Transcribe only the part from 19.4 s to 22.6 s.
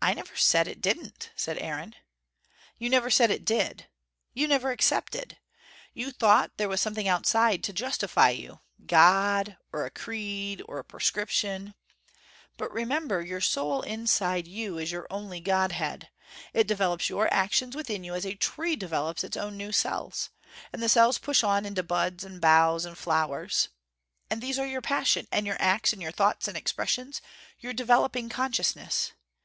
new cells. And the cells push on into buds and